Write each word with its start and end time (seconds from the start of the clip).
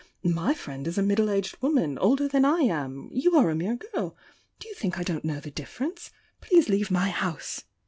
My 0.23 0.55
friend 0.55 0.87
is 0.87 0.97
a 0.97 1.03
middle 1.03 1.27
ag^ 1.27 1.53
woman, 1.61 1.99
older 1.99 2.27
than 2.27 2.43
I 2.43 2.61
am 2.61 3.11
you 3.13 3.35
are 3.35 3.51
a 3.51 3.55
mere 3.55 3.77
g^l! 3.77 4.15
Do 4.57 4.67
you 4.67 4.73
think 4.73 4.97
I 4.97 5.03
don't 5.03 5.23
know 5.23 5.39
the 5.39 5.51
difference? 5.51 6.09
Please 6.41 6.67
leave 6.69 6.89
my 6.89 7.09
house!" 7.11 7.65